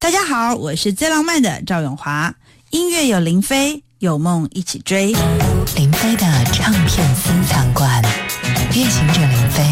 [0.00, 2.34] 大家好，我是最浪漫的赵永华。
[2.70, 5.14] 音乐有林飞，有梦一起追。
[5.76, 8.02] 林飞的唱片私藏馆，
[8.72, 9.62] 夜行者林飞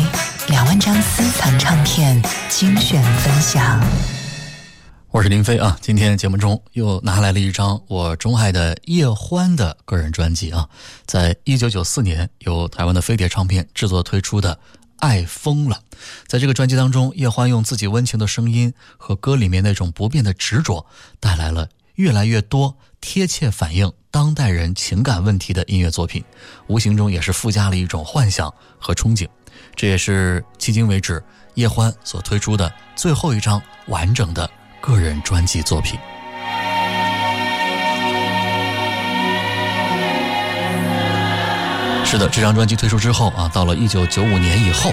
[0.48, 3.82] 两万张私藏唱片精选分享。
[5.10, 10.68] 我是林飞啊，今天节目中又拿来了一张我钟爱的叶欢的个人专辑啊，
[11.06, 14.54] 在一九九四年由台湾的飞碟唱片制作推出的
[14.98, 15.82] 《爱疯了》。
[16.26, 20.86] 在这个专辑当中，叶欢用自己温情的声音和歌里面那种不变的执着，
[21.18, 26.24] 带来了越来越多贴切反映当代人情感问题的音乐作品，
[26.66, 29.28] 无形中也是附加了一种幻想和憧憬。
[29.74, 31.22] 这也是迄今为止
[31.54, 34.48] 叶欢所推出的最后一张完整的
[34.80, 35.98] 个人专辑作品。
[42.10, 44.90] 是的，这张专辑推出之后啊，到了一九九五年以后，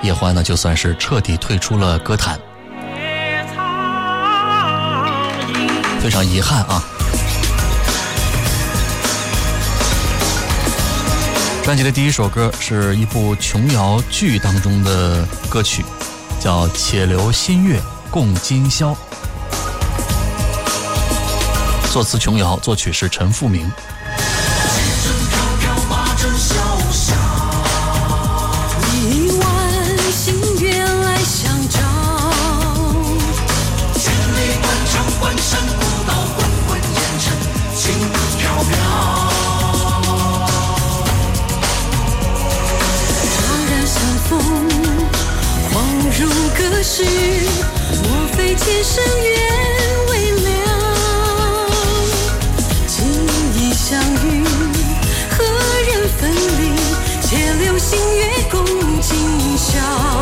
[0.00, 2.40] 叶欢呢就算是彻底退出了歌坛，
[6.00, 6.82] 非常遗憾啊。
[11.62, 15.84] 专辑的第一首歌是一部琼瑶剧当中的歌曲，
[16.40, 17.78] 叫《且留新月
[18.10, 18.92] 共今宵》，
[21.92, 23.70] 作词琼瑶，作曲是陈复明。
[45.70, 45.74] 恍
[46.18, 47.04] 如隔世，
[48.02, 49.32] 莫非前生缘
[50.10, 50.46] 未了？
[52.86, 52.94] 今
[53.54, 54.44] 已相遇，
[55.30, 55.36] 何
[55.88, 56.62] 人分离？
[57.22, 58.64] 且留星月共
[59.00, 59.12] 今
[59.56, 60.13] 宵。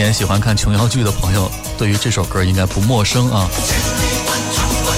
[0.00, 3.46] 年喜欢看琼瑶剧的朋友，对于这首歌应该不陌生啊。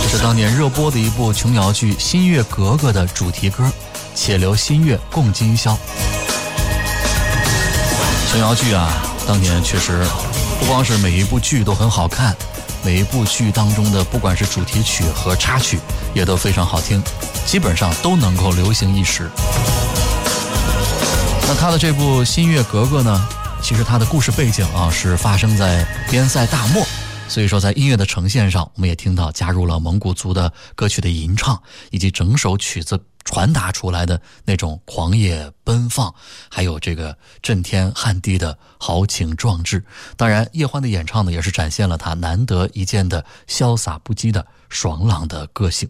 [0.00, 3.64] 这是当年热播的一部琼瑶剧《新月格格》的主题歌，
[4.14, 5.72] 《且留新月共今宵》。
[8.30, 8.92] 琼瑶剧啊，
[9.26, 10.06] 当年确实
[10.60, 12.36] 不光是每一部剧都很好看，
[12.84, 15.80] 每一部剧当中的不管是主题曲和插曲
[16.14, 17.02] 也都非常好听，
[17.44, 19.28] 基本上都能够流行一时。
[21.48, 23.28] 那他的这部《新月格格》呢，
[23.72, 26.86] 其实它的故事背景啊是发生在边塞大漠，
[27.26, 31.58] 所以说，在音乐的呈现上，我们也听到加入了蒙古族的歌曲的吟唱，
[31.90, 36.14] 以及整首曲子传达出来的那种狂野奔放，
[36.50, 39.82] 还有这个震天撼地的豪情壮志。
[40.18, 45.88] 当然，叶欢的演唱呢，也是展现了他难得一见的潇洒不羁的爽朗的个性。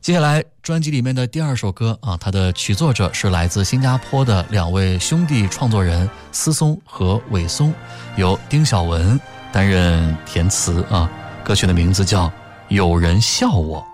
[0.00, 7.74] 接下来，专辑里面的第二首歌啊，它的曲作者是来自新加坡的两位兄弟创作人思松和伟松，
[8.16, 9.20] 由丁晓文。
[9.50, 11.10] 担任填词啊，
[11.42, 12.26] 歌曲的名字叫
[12.68, 13.84] 《有人笑我》。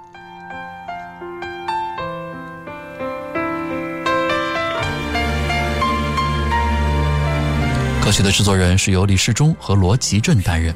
[8.05, 10.75] 歌曲的制作人是由李世忠和罗吉镇担任。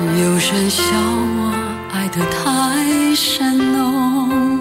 [0.00, 1.52] 有人笑我
[1.92, 4.60] 爱得太深浓，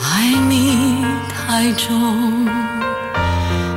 [0.00, 0.04] 爱
[0.48, 2.46] 你太重。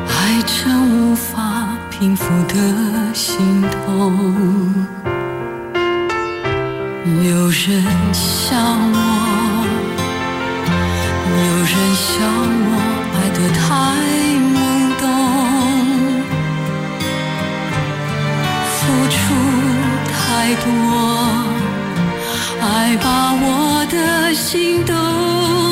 [0.07, 0.51] 爱成
[0.91, 2.55] 无法平复的
[3.13, 4.85] 心痛，
[7.23, 7.83] 有人
[8.13, 8.55] 笑
[8.93, 8.97] 我，
[11.27, 12.11] 有人笑
[12.67, 12.71] 我
[13.15, 13.63] 爱得太
[20.45, 20.69] 太多，
[22.61, 24.93] 爱把我的心都。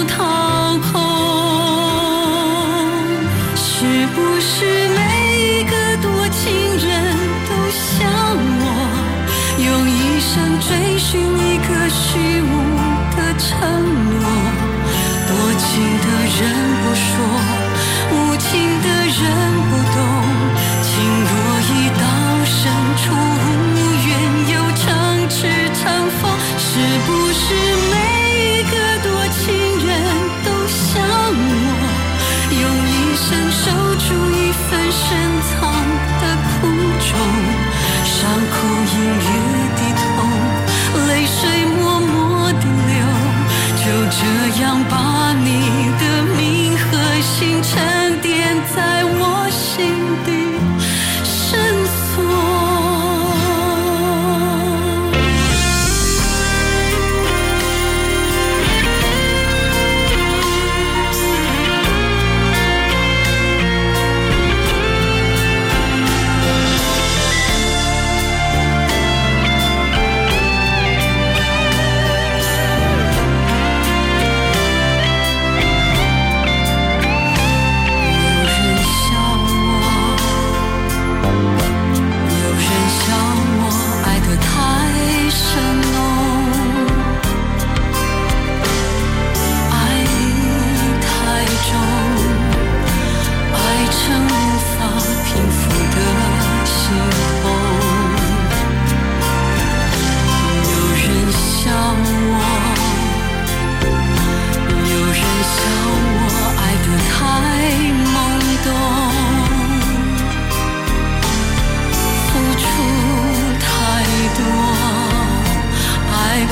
[0.06, 0.43] 掏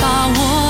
[0.02, 0.61] 把我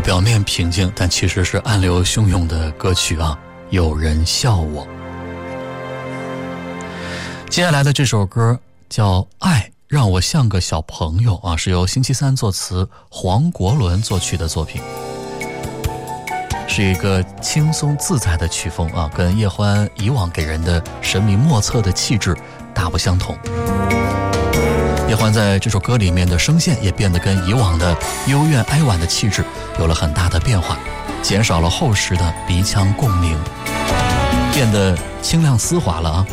[0.00, 3.38] 表面平静，但其实是暗流汹涌的歌曲啊！
[3.70, 4.86] 有人笑我。
[7.48, 14.80] 接下来的这首歌叫《爱让我像个小朋友》啊，是由星期三作词、黄国伦作曲的作品，
[16.66, 22.36] 是一个轻松自在的曲风啊，跟叶欢以往给人的神秘莫测的气质
[22.74, 23.36] 大不相同。
[25.08, 27.96] 叶欢在这首歌里面的声线也变得跟以往的
[28.26, 29.42] 幽怨哀婉的气质
[29.78, 30.78] 有了很大的变化，
[31.22, 33.34] 减少了厚实的鼻腔共鸣，
[34.52, 36.26] 变得清亮丝滑了啊。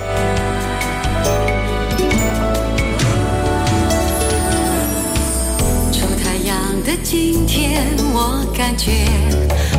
[5.93, 7.81] 出太阳的今天，
[8.13, 8.91] 我感觉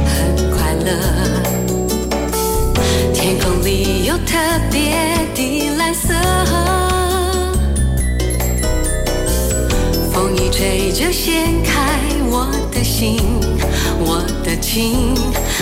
[0.07, 0.91] 很快乐。
[3.13, 4.39] 天空里有特
[4.71, 4.97] 别
[5.35, 6.15] 的蓝色，
[10.27, 13.17] 风一吹就掀开我的心，
[14.01, 15.15] 我的情，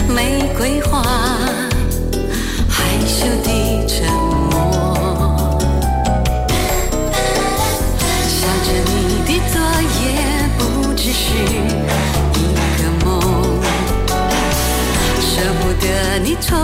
[0.09, 1.03] 玫瑰花，
[2.67, 4.07] 害羞的沉
[4.51, 5.61] 默。
[8.27, 9.61] 想着你的昨
[10.01, 10.03] 夜
[10.57, 12.41] 不只是一
[12.81, 13.21] 个梦，
[15.21, 15.29] 舍
[15.61, 15.85] 不得
[16.25, 16.57] 你宠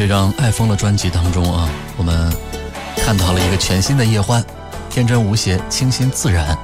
[0.00, 2.32] 这张《爱疯了》专辑当中啊，我们
[2.96, 4.42] 看到了一个全新的叶欢，
[4.88, 6.56] 天真无邪、清新自然。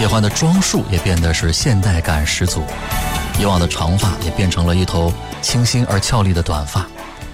[0.00, 2.64] 叶欢的装束也变得是现代感十足，
[3.38, 6.84] 以往的长发也变成了一头清新而俏丽的短发，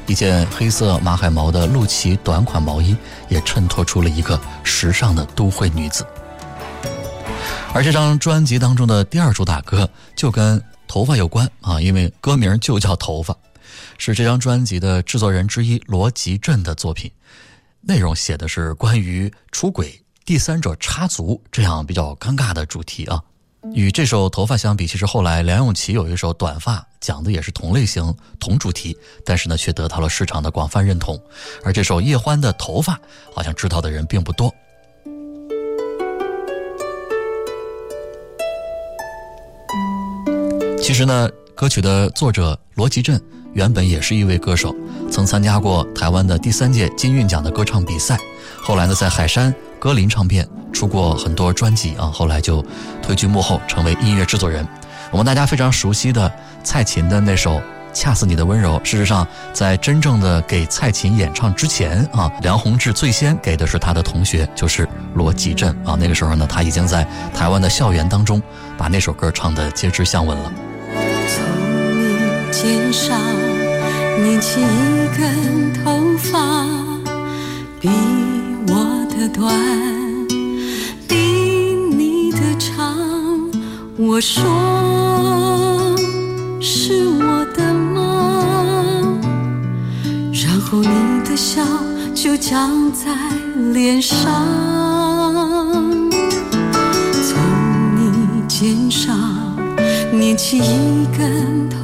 [0.07, 2.95] 一件黑色马海毛的露脐短款毛衣
[3.30, 6.07] 也衬托出了一个时尚的都会女子。
[7.73, 13.33] 而这张专辑当中的第二主打歌就跟头发有关啊，因为歌名就叫《头发》，
[13.99, 17.11] 是这张专辑的制作人之一罗吉镇的作品。
[17.83, 23.23] 内容写的是关于出轨第三者插足这样比较尴尬的主题啊。
[23.75, 31.21] 与这首头发相比其实后来梁咏琪有一首短发讲的也是同类型同主题但是呢却得到了市场的广泛认同。
[31.65, 32.99] 而这首叶欢的头发
[33.35, 34.53] 好像知道的人并不多。
[40.83, 44.75] 其实呢歌曲的作者罗吉镇原本也是一位歌手，
[45.11, 48.19] 曾参加过台湾的第三届金韵奖的歌唱比赛。
[48.62, 52.64] 后来呢，在海山歌林唱片出过很多专辑啊，后来就
[53.02, 54.66] 退居幕后，成为音乐制作人。
[55.11, 56.30] 我们大家非常熟悉的
[56.62, 57.57] 蔡琴的那首
[57.92, 65.97] 《恰似你的温柔》，事实上，在真正的给蔡琴演唱之前啊，梁宏志最先给的是他的同学，就是罗吉镇啊。
[65.99, 67.04] 那个时候呢，他已经在
[67.35, 68.40] 台湾的校园当中
[68.78, 70.52] 把那首歌唱得街知巷闻了。
[72.50, 73.16] 肩上
[74.19, 74.64] 捻起一
[75.16, 76.66] 根头发，
[77.80, 77.88] 比
[78.69, 78.73] 我
[79.09, 79.54] 的短，
[81.09, 81.14] 比
[81.97, 82.97] 你的长。
[83.97, 84.45] 我说
[86.61, 89.19] 是我的梦，
[90.33, 90.88] 然后你
[91.25, 91.62] 的笑
[92.14, 93.14] 就僵在
[93.73, 94.19] 脸上。
[97.23, 97.38] 从
[97.97, 99.16] 你肩上
[100.12, 101.79] 捻起一根头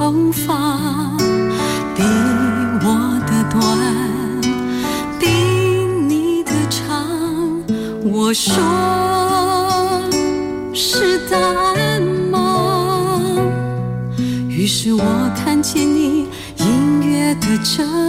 [17.69, 18.06] 这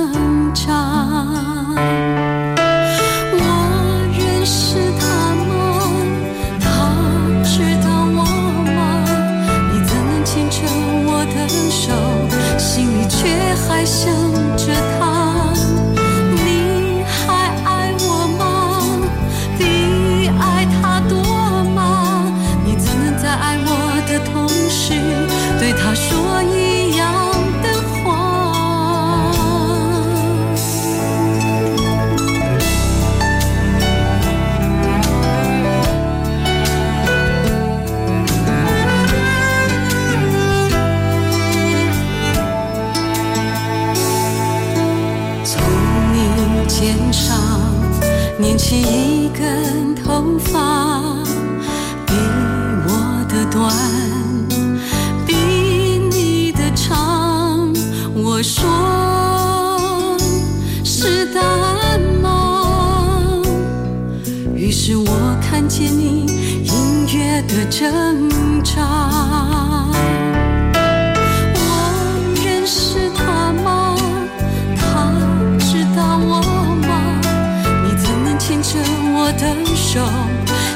[79.20, 79.42] 我的
[79.76, 80.00] 手，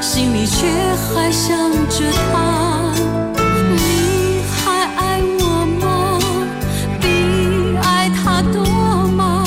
[0.01, 0.67] 心里却
[1.13, 1.55] 还想
[1.87, 2.91] 着他？
[3.69, 4.57] 你还
[4.95, 5.43] 爱我
[5.79, 6.19] 吗？
[6.99, 7.05] 比
[7.83, 8.57] 爱他多
[9.09, 9.45] 吗？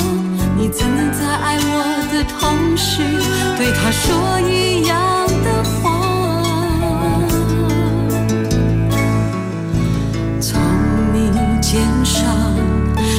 [0.56, 1.72] 你怎能在爱我
[2.12, 3.02] 的同时，
[3.58, 4.94] 对他说一样
[5.42, 5.90] 的话？
[10.40, 10.48] 从
[11.12, 11.16] 你
[11.60, 12.22] 肩上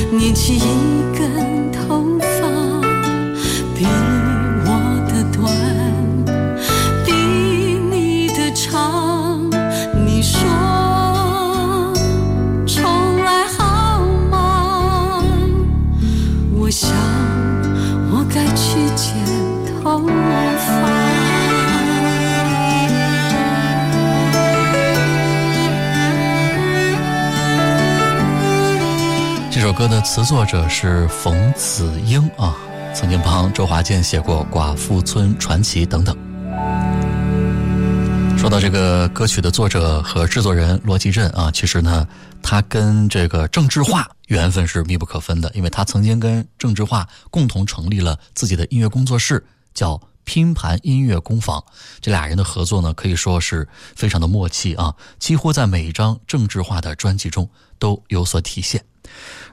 [0.10, 0.58] 捻起
[29.76, 32.56] 歌的词作者是冯子英啊，
[32.94, 36.16] 曾经帮周华健写过《寡妇村传奇》等等。
[38.38, 42.08] 说到这个歌曲的作者和制作人罗吉镇啊，其实呢，
[42.42, 51.64] 他跟这个郑智化缘分是密不可分的，因为他曾经跟郑智化共同成立了自己的音乐工作室，叫拼盘音乐工坊。
[52.02, 58.84] 这俩人的合作呢，可以说是非常的默契啊，几乎在每一张政治化的专辑中都有所体现。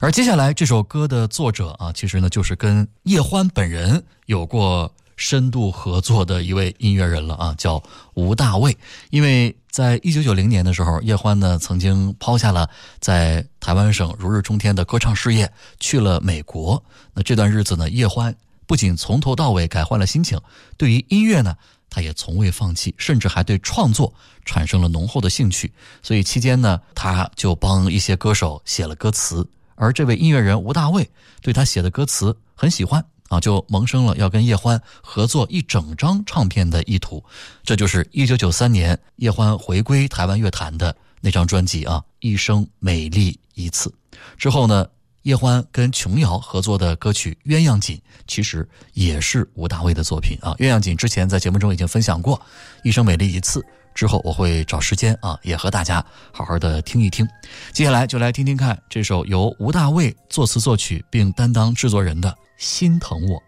[0.01, 7.81] 而接下来这首歌的作者啊，其实呢就是跟叶欢本人有过深度合作的一位音乐人了啊，叫
[8.15, 8.77] 吴大卫。
[9.11, 16.83] 因为在一九九零年的时候，叶欢呢曾经抛下了在台湾省如日中天的歌唱事业，去了美国。
[17.13, 18.35] 那这段日子呢，叶欢
[18.67, 20.41] 不仅从头到尾改换了心情，
[20.77, 21.57] 对于音乐呢，
[21.91, 25.73] 他也从未放弃，甚至还对创作产生了浓厚的兴趣。
[26.03, 29.49] 所以期间呢，他就帮一些歌手写了歌词。
[29.75, 37.25] 而这位音乐人吴大卫对他写的歌词很喜欢啊，就萌生了要跟叶欢合作一整张唱片的意图。
[37.65, 43.91] 这就是一九九三年叶欢回归台湾乐坛的那张专辑啊，《一生美丽一次》
[44.37, 44.87] 之后呢，
[45.23, 52.41] 叶欢跟琼瑶合作的歌曲鸳鸯锦其实也是吴大卫的作品啊鸳鸯锦之前在节目中已经分享过
[52.83, 57.29] 一生美丽一次之后我会找时间啊也和大家好好的听一听。
[57.73, 63.43] 接下来就来听听看这首由吴大卫作词作曲并担当制作人的心疼我。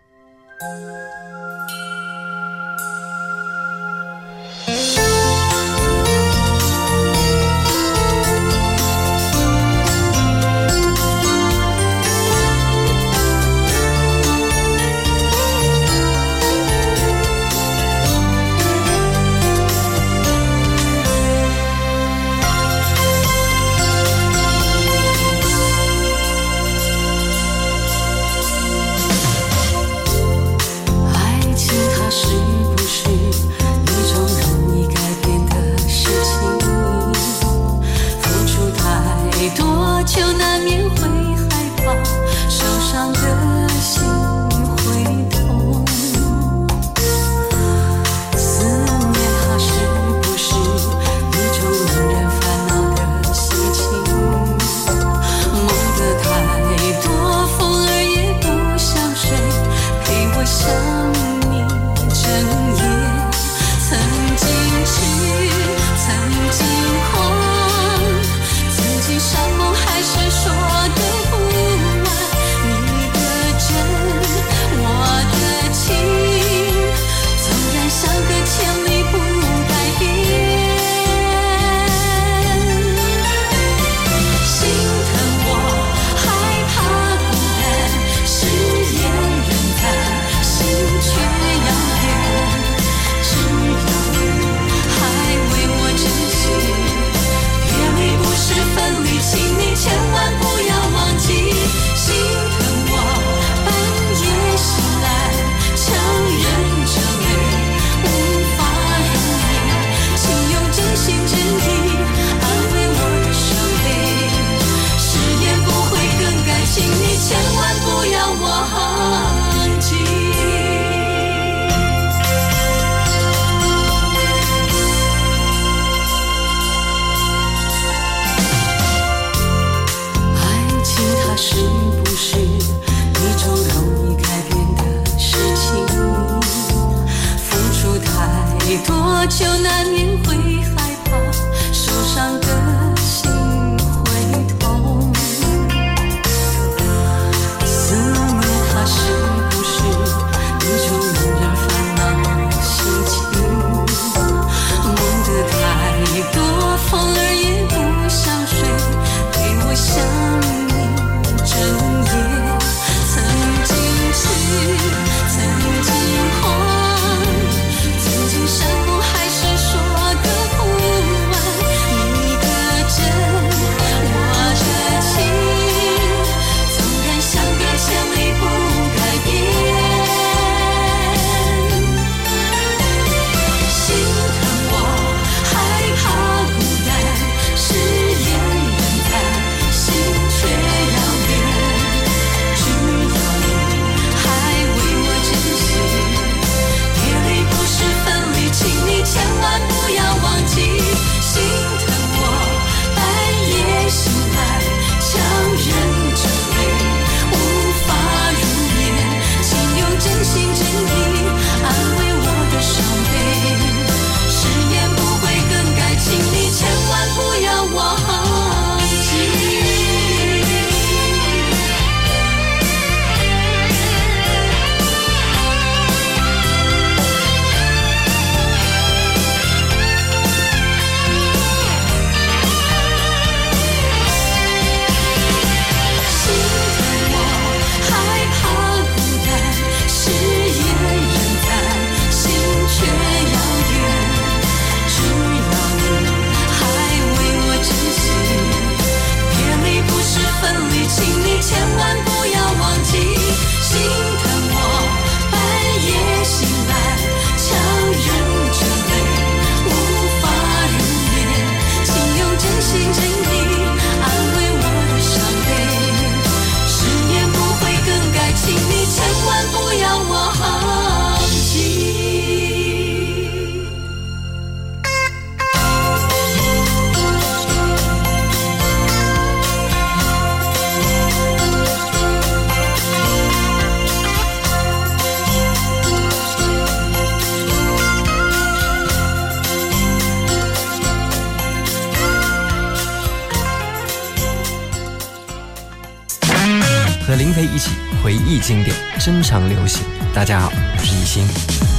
[299.34, 299.82] 典，珍藏流行。
[300.14, 301.26] 大家好，我是艺兴。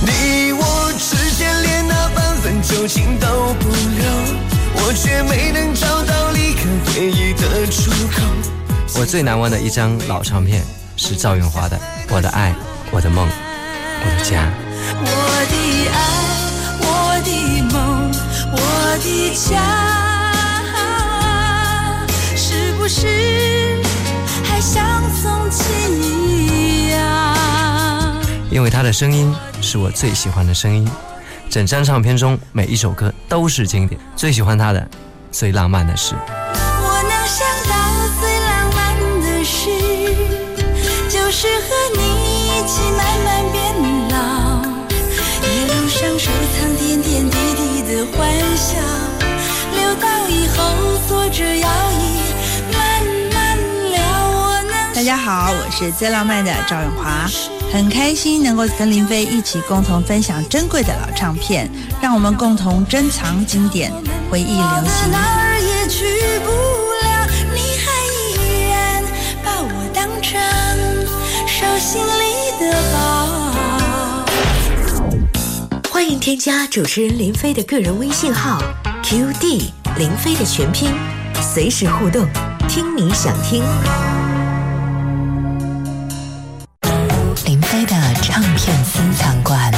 [0.01, 4.05] 你我之间连那半分旧情都不留，
[4.75, 8.21] 我却没能找到离开回忆的出口。
[8.99, 10.63] 我最难忘的一张老唱片
[10.97, 11.77] 是赵咏华的
[12.09, 12.53] 《我的爱，
[12.91, 14.43] 我的梦，我的家》。
[15.01, 15.05] 我
[15.49, 15.97] 的爱，
[16.79, 16.85] 我
[17.23, 17.29] 的
[17.73, 18.11] 梦，
[18.51, 18.57] 我
[19.03, 19.53] 的家，
[22.35, 23.07] 是不是
[24.43, 27.34] 还像从前一样？
[28.55, 30.89] 因为他的声音是我最喜欢的声音，
[31.49, 33.99] 整张唱片中每一首歌都是经典。
[34.15, 34.87] 最喜欢他的，
[35.29, 36.15] 最浪漫的事。
[36.15, 37.75] 我能想到
[38.17, 39.67] 最浪漫的事，
[41.09, 43.75] 就是和你一起慢慢变
[44.11, 44.63] 老，
[45.43, 48.79] 一路上收藏点点滴滴的欢笑，
[49.73, 50.63] 留到以后
[51.09, 52.03] 坐着摇椅
[52.71, 53.57] 慢慢
[53.91, 53.99] 聊。
[54.29, 57.27] 我能大家好，我是最浪漫的赵永华，
[57.75, 61.69] 很开心能够跟林飞一起共同分享珍贵的老唱片，
[62.01, 63.91] 让我们共同珍藏经典，
[64.31, 65.11] 回忆流行。
[65.11, 66.05] 哪儿也去
[66.39, 66.51] 不
[67.03, 69.03] 了，你还依然
[69.43, 70.39] 把我当成
[71.45, 73.03] 手心里的宝。
[75.91, 78.63] 欢迎添加主持人林飞的个人微信号
[79.03, 79.63] QD
[79.97, 80.89] 林飞的全拼，
[81.53, 82.25] 随时互动，
[82.69, 83.61] 听你想听。
[88.65, 89.71] 片私藏馆，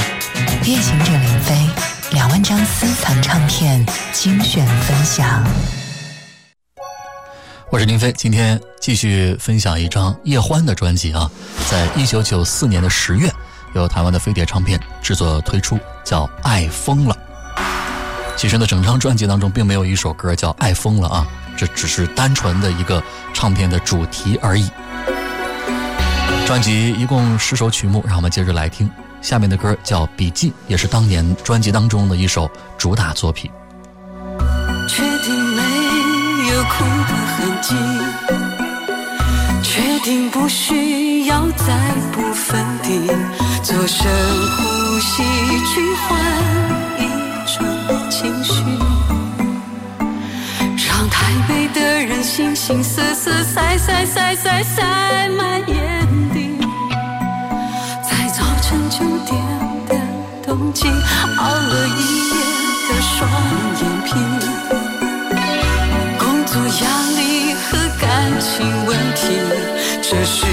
[0.63, 1.69] 乐行者林飞
[2.13, 5.43] 两万张私藏唱片精选分享。
[7.69, 11.29] 我是林飞，今天继续分享一张叶欢的专辑啊，
[11.69, 13.29] 在一九九四年的十月，
[13.75, 17.13] 由台湾的飞碟唱片制作推出，叫《爱疯了》。
[18.37, 24.71] 其实呢，整张专辑当中并没有一首歌叫《爱疯了》啊，这只是单纯的一个唱片的主题而已。
[26.47, 28.89] 专辑一共十首曲目，让我们接着来听。
[29.21, 33.51] 下面的歌叫《笔记》，也是当年专辑当中的一首主打作品。
[34.87, 35.61] 确定没
[36.47, 37.75] 有哭的痕迹，
[39.61, 43.07] 确定不需要再补粉底，
[43.61, 44.09] 做深
[44.55, 45.23] 呼吸
[45.65, 46.17] 去换
[46.97, 47.09] 一
[47.45, 48.63] 种情绪，
[50.87, 55.61] 让台北的人形形色色塞塞塞塞塞满
[70.09, 70.46] 这是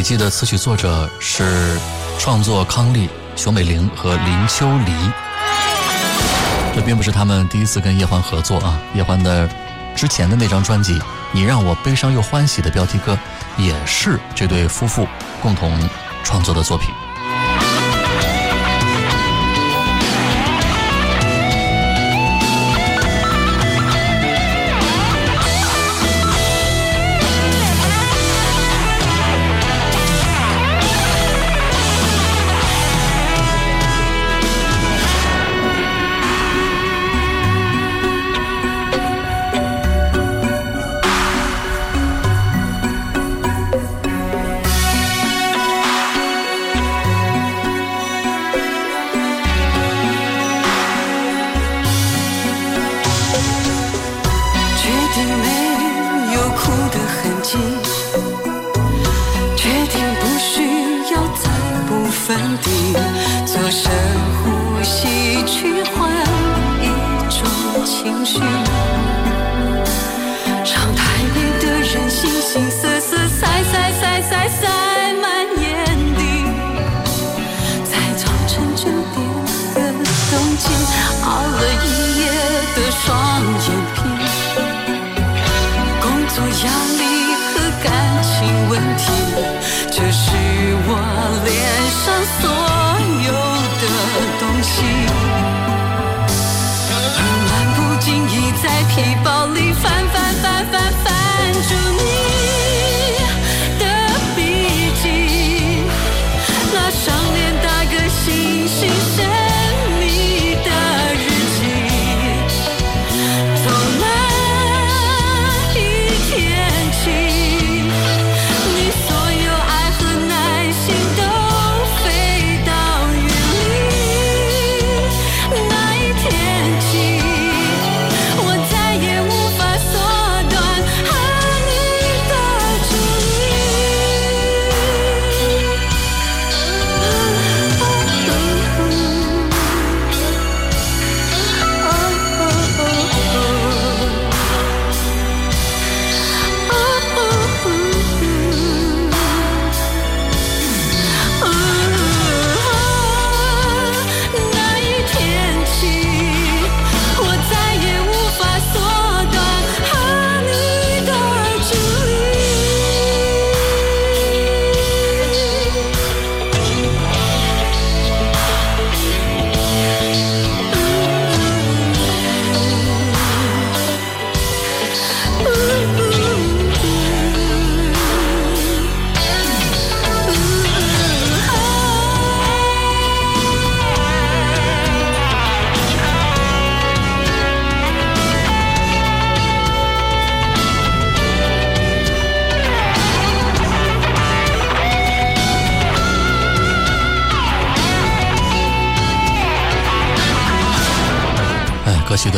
[0.00, 1.78] 笔记的词曲作者是
[2.18, 4.92] 创作康利、熊美玲和林秋离。
[6.74, 9.46] 这并不是他们第一次跟叶欢合作啊，叶欢的
[9.94, 10.98] 之前的那张专辑
[11.32, 13.14] 《你让我悲伤又欢喜》的标题歌，
[13.58, 15.06] 也是这对夫妇
[15.42, 15.70] 共同
[16.24, 16.88] 创作的作品。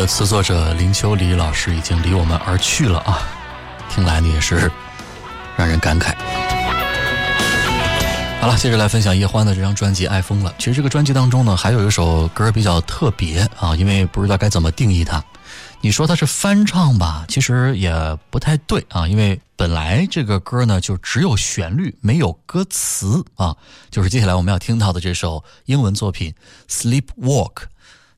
[0.03, 3.23] 的词作者林秋离老师已经离我们而去了啊，
[3.89, 4.69] 听来呢也是
[5.57, 6.13] 让人感慨。
[8.41, 10.51] 好了，接着来分享叶欢的这张专辑《爱疯了》。
[10.59, 15.23] 其实这个专辑当中呢，还有一首歌比较特别啊，因为不知道该怎么定义它。
[15.81, 17.95] 你说它是翻唱吧，其实也
[18.29, 23.55] 不太对啊，因为本来这个歌呢就只有旋律没有歌词啊，
[23.89, 26.35] 就是接下来我们要听到的这首英文作品
[26.69, 27.53] 《Sleepwalk》。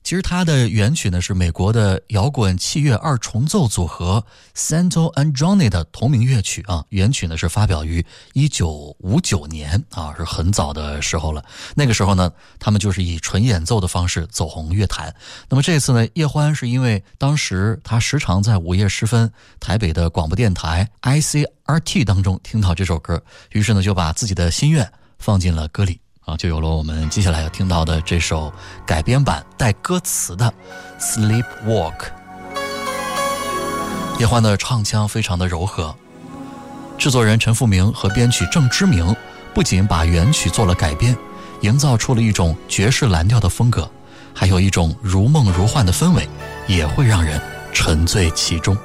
[0.05, 4.23] 其实它的原曲呢是美国的摇滚器乐二重奏组合
[4.55, 6.85] Santo and Johnny 的同名乐曲啊。
[6.89, 11.43] 原曲呢是发表于一九五九年啊，是很早的时候了。
[11.73, 15.11] 那个时候呢，他们就是以纯演奏的方式走红乐坛。
[15.49, 23.19] 那么这次呢，叶欢是因为当时他时常在午夜时分台北的广播电台 ICRT 当中听到这首歌，
[23.53, 24.87] 于是呢就把自己的心愿
[25.17, 25.99] 放进了歌里。
[26.25, 28.51] 啊，就有了我们接下来要听到的这首
[28.83, 30.51] 改编版带歌词的
[30.99, 31.93] 《Sleepwalk》。
[34.19, 35.95] 叶欢的唱腔非常的柔和，
[36.97, 39.15] 制作人陈复明和编曲郑之明
[39.53, 41.15] 不仅把原曲做了改编，
[41.61, 43.87] 营造出了一种爵士蓝调的风格，
[44.33, 46.27] 还有一种如梦如幻的氛围，
[46.67, 47.39] 也会让人
[47.71, 48.75] 沉醉其中。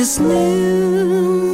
[0.00, 1.49] This new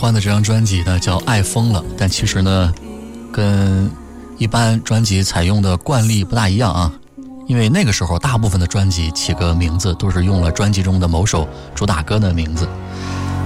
[0.00, 2.72] 欢的这张专辑呢叫《爱疯了》，但其实呢，
[3.30, 3.90] 跟
[4.38, 6.90] 一般专辑采用的惯例不大一样啊。
[7.46, 12.66] 因为那个时候大部分的专辑起个名字都是用了专辑中的某首主打歌的名字，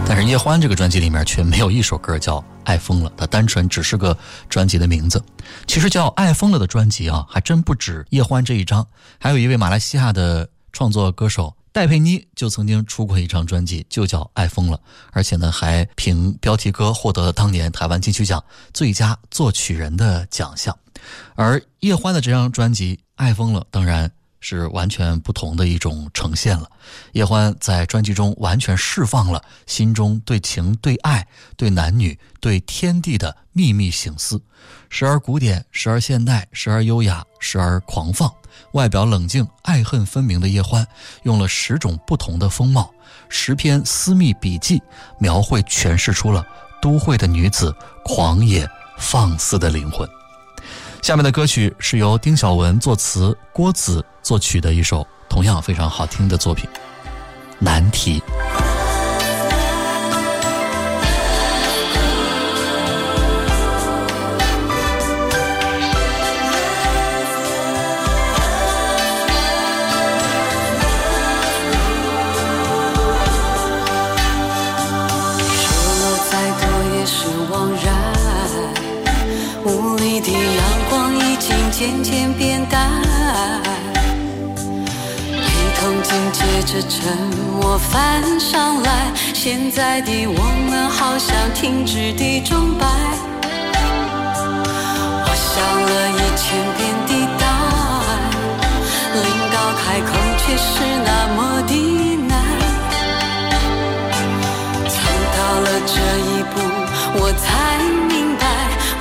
[0.07, 4.17] 但是叶欢这个专辑里面却没有一首歌叫《爱疯了》，它单纯只是个
[4.49, 5.21] 专辑的名字。
[5.67, 8.87] 其实叫《爱疯了》的专辑啊，还真不止叶欢这一张，
[9.19, 11.53] 还有一位马来西亚的创作歌手。
[11.75, 14.77] 戴佩妮就曾经出过一张专辑，就叫《爱疯了》，
[15.11, 20.79] 而且呢，还凭标题歌获得了当年台湾金曲奖最佳作曲人的奖项。
[21.35, 24.09] 而叶欢的这张专辑《爱疯了》，当然
[24.39, 26.71] 是完全不同的一种呈现了。
[27.11, 34.41] 叶欢在专辑中完全释放了心中对情、对爱、对男女、对天地的秘密醒思，
[34.91, 38.33] 时而古典，时而现代，时而优雅，时而狂放。
[38.73, 40.87] 外表冷静、爱恨分明的叶欢，
[41.23, 42.91] 用了十种不同的风貌，
[43.29, 44.83] 十篇私密笔记，
[45.19, 46.45] 描绘诠释出了
[46.83, 47.75] 都会的女子
[48.05, 50.09] 狂野放肆的灵魂。
[51.03, 56.69] 下面的歌曲是由丁晓文作词、郭子作曲的一首同样非常好听的作品，
[57.61, 58.21] 《难题》。
[86.15, 87.11] 紧接着沉
[87.61, 90.41] 默翻上来，现在的我
[90.71, 92.87] 们好像停止的钟摆。
[95.27, 96.47] 我想了一千
[96.77, 97.43] 遍的答
[98.07, 98.09] 案，
[99.13, 100.71] 临到开口却是
[101.05, 101.75] 那么的
[102.29, 102.33] 难。
[104.87, 104.95] 走
[105.37, 105.95] 到了这
[106.31, 106.55] 一步，
[107.19, 107.45] 我才
[108.07, 108.47] 明白，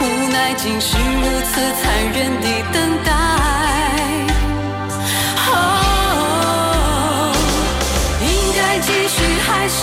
[0.01, 3.22] 无奈竟是如此残忍的等待。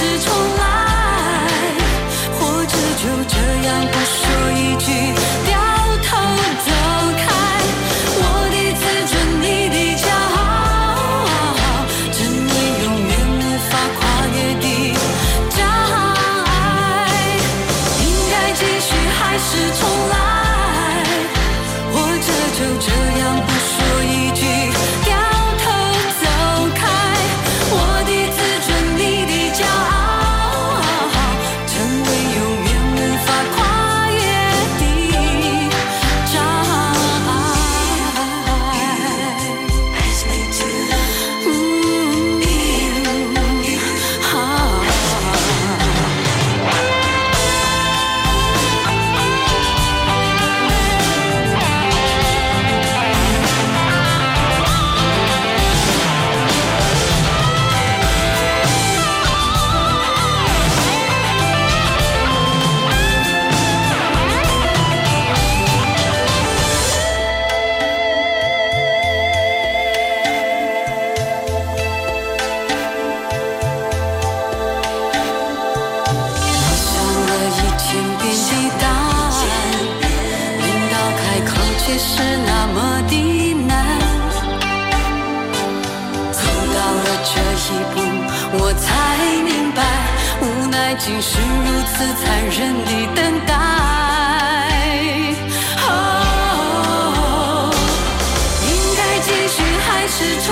[0.00, 0.39] 是错。
[91.02, 93.54] 竟是如此残忍的等待。
[95.88, 97.70] 哦，
[98.62, 100.48] 应该继续还是重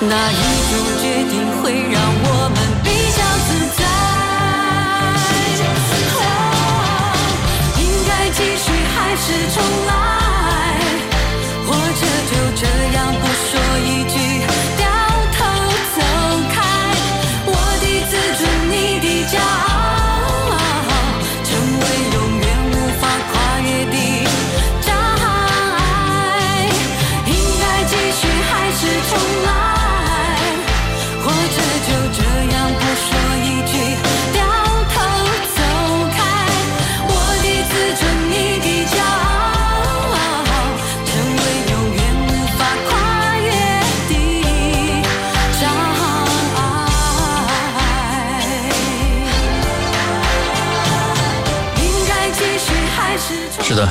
[0.00, 0.34] 哪一
[0.70, 3.82] 种决定会让我们比较自在？
[6.16, 6.22] 哦，
[7.78, 8.64] 应该继续
[8.94, 9.56] 还是重
[9.86, 9.90] 来？
[11.66, 11.68] 或
[12.00, 12.62] 者就这
[12.96, 13.22] 样不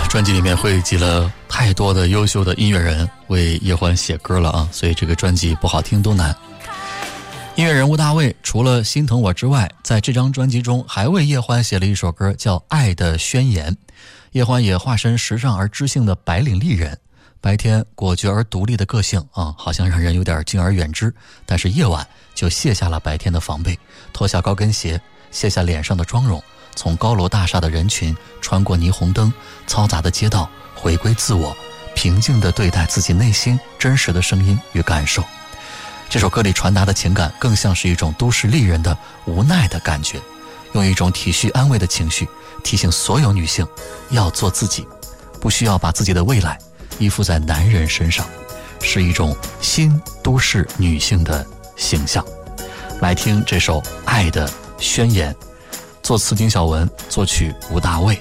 [0.09, 6.35] 专辑里面汇集了太多的优秀的音乐人为叶欢写歌了啊，所以这个专辑不好听都难。
[7.55, 13.71] 音乐人吴大卫除了心疼我之外，在这张专辑中还为叶欢写了一首歌，叫《爱的宣言》。
[14.31, 16.97] 叶欢也化身时尚而知性的白领丽人，
[17.39, 21.13] 白天果决而独立的个性啊，好像让人有点敬而远之。
[21.45, 23.77] 但是夜晚就卸下了白天的防备，
[24.11, 24.99] 脱下高跟鞋，
[25.29, 26.43] 卸下脸上的妆容，
[26.75, 29.31] 从高楼大厦的人群，穿过霓虹灯，
[29.67, 31.55] 嘈杂的街道，回归自我，
[31.95, 35.23] 平静地对待自己内心真实的声音与感受。
[36.09, 40.19] 这首歌里传达的情感，更像是一种都市丽人的无奈的感觉，
[40.73, 42.27] 用一种体恤安慰的情绪，
[42.63, 43.67] 提醒所有女性
[44.09, 44.87] 要做自己，
[45.39, 46.57] 不需要把自己的未来
[46.97, 48.25] 依附在男人身上，
[48.81, 51.45] 是一种新都市女性的
[51.75, 52.25] 形象。
[53.01, 54.49] 来听这首《爱的
[54.79, 55.31] 宣言》，
[56.09, 58.19] 作词丁晓文，作曲吴大卫。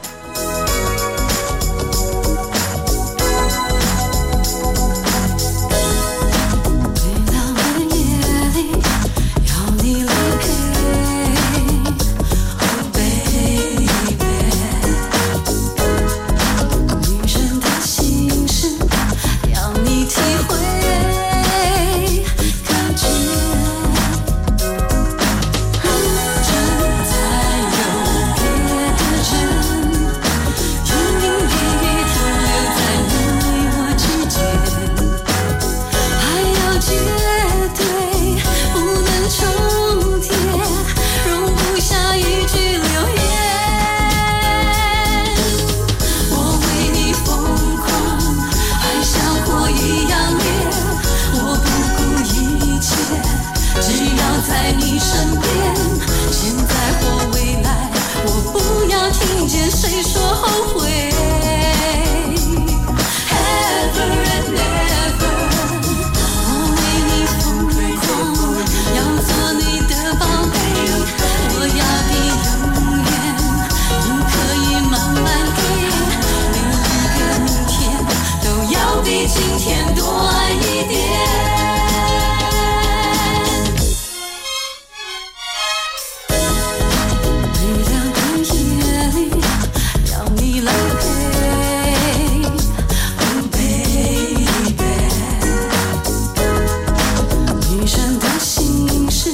[98.58, 99.30] 心事，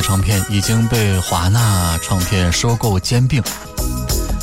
[0.00, 3.42] 唱片已经被华纳唱片收购兼并，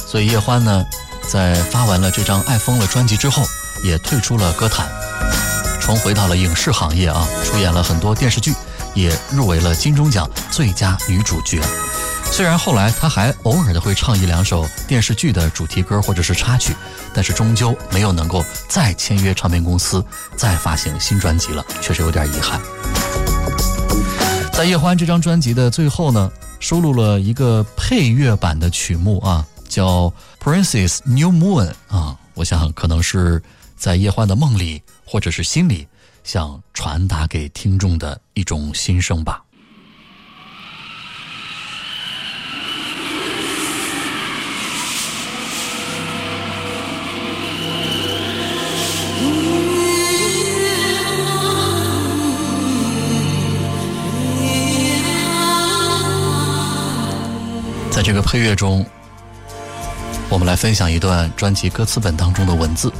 [0.07, 0.83] 所以叶欢呢，
[1.29, 3.43] 在发完了这张《爱疯了》专辑之后，
[3.83, 4.87] 也退出了歌坛，
[5.79, 8.53] 重回到了影视行业啊，出演了很多电视剧，
[8.93, 11.61] 也入围了金钟奖最佳女主角。
[12.31, 16.75] 虽然后来她还偶尔的会唱一两首电视剧的主题歌或者是插曲，
[17.13, 20.03] 但是终究没有能够再签约唱片公司，
[20.35, 22.59] 再发行新专辑了，确实有点遗憾。
[24.55, 26.31] 在叶欢这张专辑的最后呢，
[26.61, 30.09] 收录了一个配乐版的曲目啊，叫
[30.41, 33.43] 《Princess New Moon》啊，我想可能是
[33.75, 35.85] 在叶欢的梦里或者是心里，
[36.23, 39.43] 想传达给听众的一种心声吧。
[58.05, 58.85] 这个配乐中，
[60.29, 62.93] 我们来分享一段专辑歌词本当中的文字。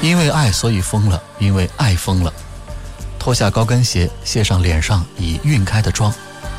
[0.00, 2.32] 因为爱，所以疯了；因为爱疯了。
[3.18, 6.10] 脱下高跟鞋，卸上脸上已晕开的妆，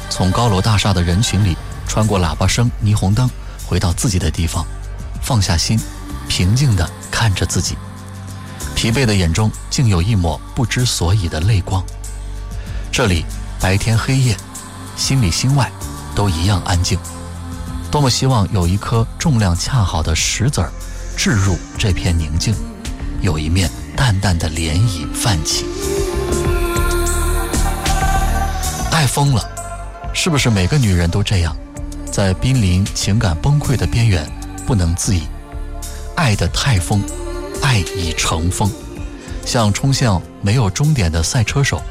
[0.08, 1.58] 从高楼大厦的人群里
[1.88, 3.28] 穿过喇叭声、霓虹灯，
[3.66, 4.64] 回到自己的地方，
[5.24, 5.80] 放下心，
[6.30, 7.76] 平静地看着自己。
[8.82, 11.84] 疲惫的眼中竟有一抹不知所以的泪光。
[12.92, 13.24] 这里
[13.60, 14.36] 白天黑夜，
[14.96, 15.72] 心里心外
[16.16, 16.98] 都一样安静。
[17.92, 20.72] 多么希望有一颗重量恰好的石子儿，
[21.16, 22.56] 置入这片宁静，
[23.22, 25.64] 有一面淡淡的涟漪泛起。
[28.92, 29.48] 爱疯了，
[30.12, 31.56] 是不是每个女人都这样，
[32.12, 34.28] 在濒临情感崩溃的边缘，
[34.66, 35.22] 不能自已，
[36.16, 37.00] 爱得太疯。
[37.72, 38.70] 爱已成风，
[39.46, 41.82] 像冲向没有终点的赛车手，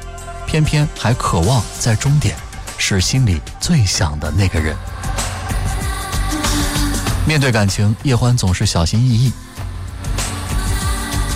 [0.47, 2.37] 偏偏还渴望在终点
[2.76, 4.76] 是心里最想的那个人。
[7.26, 9.33] 面对感情，叶欢总是小心翼翼。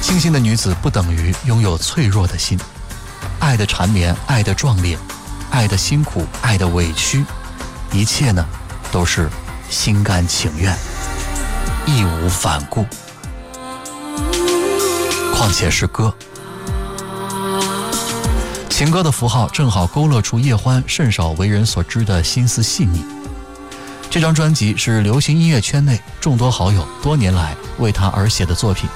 [0.02, 2.58] 清新的女子不等于拥有脆弱的心，
[3.40, 4.98] 爱的缠绵，爱的壮烈，
[5.50, 7.24] 爱的辛苦，爱的委屈，
[7.90, 8.46] 一切呢，
[8.92, 9.30] 都是
[9.70, 10.76] 心甘情愿，
[11.86, 12.84] 义无反顾。
[15.44, 16.10] 况且是歌，
[18.70, 23.04] 情歌的符号正好勾勒出叶欢甚少为人所知的心思细腻。
[24.08, 28.88] 这张专辑是流行音乐圈内众多好友多年来为他而写的作品，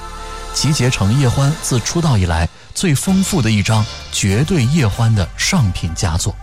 [0.51, 6.35] 集结成叶欢自出道以来最丰富的一张绝对叶欢的上品佳作。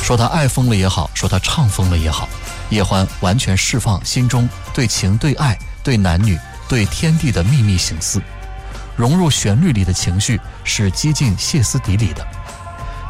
[0.00, 2.28] 说他爱疯了也好，说他唱疯了也好，
[2.70, 6.38] 叶欢完全释放心中对情、对爱、对男女、
[6.68, 8.22] 对天地的秘密心思。
[8.96, 12.26] 融入旋律里的情绪是几近歇斯底里的，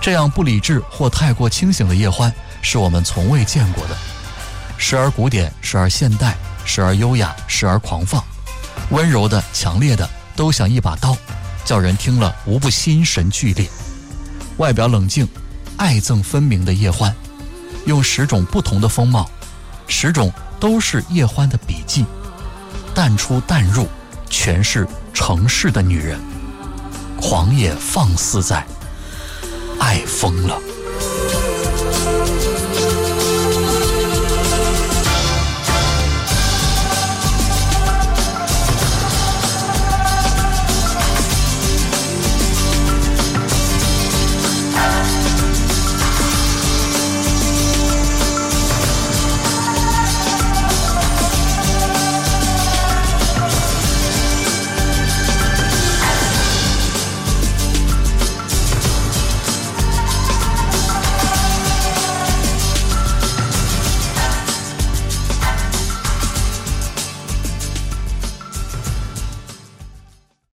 [0.00, 3.96] 这样不理智或太过清醒的叶欢是我们从未见过的，
[4.78, 8.22] 时而古典，时而现代，时而优雅，时而狂放，
[8.90, 11.16] 温柔的、强烈的，都像一把刀，
[11.64, 13.68] 叫人听了无不心神剧烈。
[14.58, 15.26] 外表冷静，
[15.76, 17.14] 爱憎分明的叶欢，
[17.86, 19.28] 用十种不同的风貌，
[19.88, 22.06] 十种都是叶欢的笔记，
[22.94, 23.88] 淡出淡入，
[24.30, 24.86] 全是。
[25.12, 26.20] 城市的女人，
[27.20, 28.66] 狂野放肆在，
[29.78, 30.58] 爱疯了。